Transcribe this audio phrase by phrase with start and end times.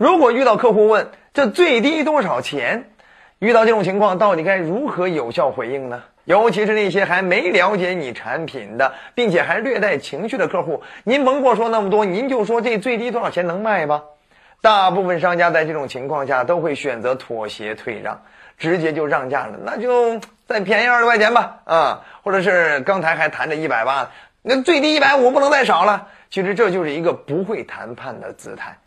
[0.00, 2.88] 如果遇到客户问这最低多少钱，
[3.38, 6.04] 遇到这种情况，到底该如何有效回应呢？
[6.24, 14.04] 尤其是那些还没了解你产品的，并且还略带情绪的客户，您甭跟我说那么多，您就说这最低多少钱能卖吧。
[14.62, 18.22] 大部分商家在这种情况下都会选择妥协退让，
[18.56, 26.08] 直接就让价了，那就再便宜二十块钱吧，啊，或者是刚才还谈着一百八，那最低一百五不能再少了。
[26.30, 28.78] 其实这就是一个不会谈判的姿态。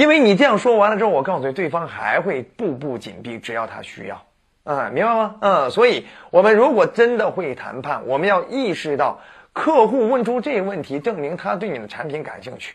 [0.00, 4.24] 因为你这样说完了之后，我告诉你，对方还会步步紧逼，只要他需要，
[4.64, 5.36] 嗯，明白吗？
[5.42, 9.20] 嗯，所以我们如果真的会谈判，我们要意识到，
[9.52, 12.74] 客户问出这个问题，证明他对你的产品感兴趣。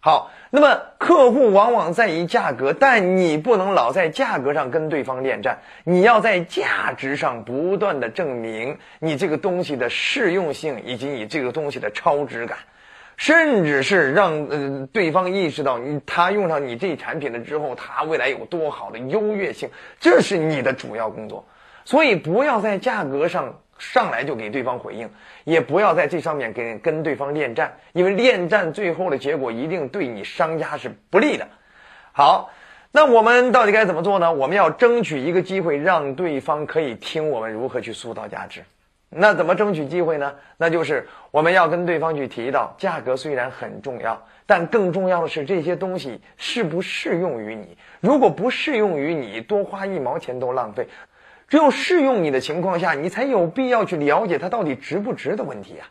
[0.00, 12.56] 好，那么客户往往在意价格，但你不能老在价格上跟对方恋战，你要在价值上不断的证明你这个东西的适用性，以及你这个东西的超值感。
[13.22, 21.46] 甚至是让呃对方意识到你他用上你这产品了之后，他未来有多好的优越性，这是你的主要工作。
[21.84, 25.08] 所以不要在价格上上来就给对方回应，
[25.44, 31.46] 也不要在这上面跟跟对方恋战，因为恋战最后的结果一定对你商家是不利的。
[32.10, 32.50] 好，
[32.90, 34.32] 那我们到底该怎么做呢？
[34.32, 38.64] 我们要争取一个机会，让对方可以听我们如何去塑造价值。
[39.14, 40.34] 那怎么争取机会呢？
[40.56, 47.76] 那就是我们要跟对方去提到，价格虽然很重要，但更重要的是这些东西适不适用于你。
[48.00, 50.88] 如果不适用于你，多花一毛钱都浪费。
[51.48, 55.84] 只有适用你的情况下，你才有必要去了解它到底值不值的问题啊。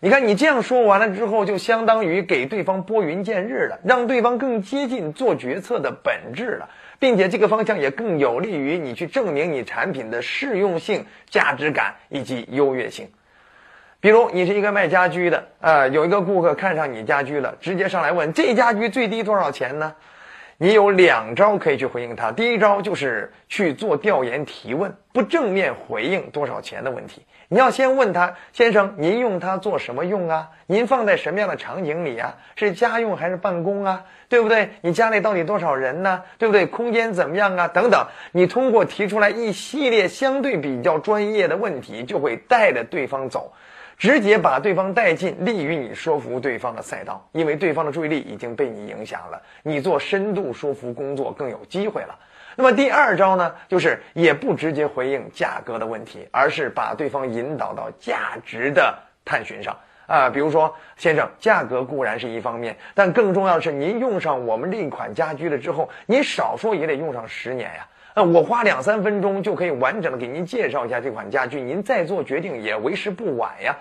[0.00, 6.68] 你看，你这样说完了之后，就相当于给对方拨云见日了，让对方更接近做决策的本质了。
[7.00, 13.08] 并且这个方向也更有利于你去证明你产品的适用性、价值感以及优越性。
[14.00, 19.94] 比如，你是一个卖家居的，呃，有一个顾客看上你家居了，直接上来问这家居最低多少钱呢？
[20.60, 22.32] 你有两招可以去回应他。
[22.32, 27.22] 第一招就是去做调研提问，不正面回应多少钱的问题。
[27.46, 30.50] 你要先问他，先生，您用它做什么用啊？
[30.66, 32.38] 您放在什么样的场景里啊？
[32.56, 34.04] 是家用还是办公啊？
[34.28, 34.70] 对不对？
[34.80, 36.24] 你家里到底多少人呢？
[36.38, 36.66] 对不对？
[36.66, 37.68] 空间怎么样啊？
[37.68, 43.52] 等等，你通过提出来一系列相对比较专业的问题，就会带着对方走。
[43.98, 52.16] 直接把对方带进利于你说服对方的赛道，因为对方的注意力已经被你影响了，你做深度说服工作更有机会了。
[52.54, 59.76] 那么第二招呢，就是也不直接回应价格的问题，而是把对方引导到价值的探寻上
[60.06, 60.30] 啊。
[60.30, 67.84] 比如说，先生，价格固然是一方面，但更重要的是，您用上我们这一款家居了之后，您少说也得用上十年呀。
[68.14, 73.76] 那我花两三分钟就可以完整的给您介绍一下这款家具，您再做决定也为时不晚呀。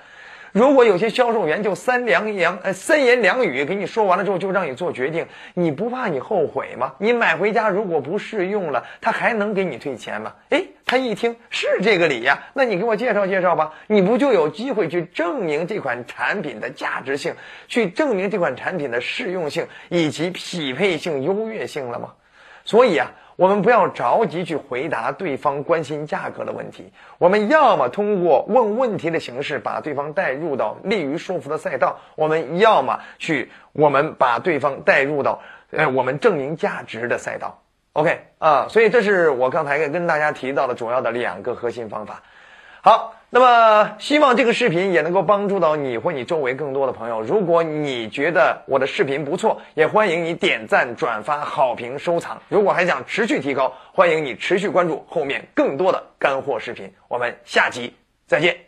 [0.53, 6.93] 如果有些销售员就三两两呃三言两语给你说完了之后就让你做决定，你不怕你后悔吗？
[6.99, 10.33] 你买回家如果不适用了，他还能给你退钱吗？
[10.49, 17.35] 哎，他一听是这个理呀，那你给我介绍介绍吧，你不就有机会去证明这款产品的价值性，
[17.67, 22.13] 去证明这款产品的适用性以及匹配性、优越性了吗？
[22.63, 23.11] 所以啊。
[23.37, 35.39] 我们不要着急去回答对方关心价格的问题，我们要么通过问问题的形式把对方带入到利于说服的赛道，我们要么去我们把对方带入到
[35.69, 37.61] 呃我们证明价值的赛道。
[37.93, 42.23] OK 啊，所以这是我刚才跟大家提到的主要的两个核心方法。
[42.87, 43.15] 好。
[43.29, 47.21] 那么，希望这个视频也能够帮助到你或你周围更多的朋友。
[47.21, 52.41] 如果你觉得我的视频不错，也欢迎你点赞、转发、好评、收藏。
[52.47, 56.93] 如果还想持续提高，欢迎你持续关注后面更多的干货视频。
[57.09, 57.93] 我们下集
[58.25, 58.66] 再见。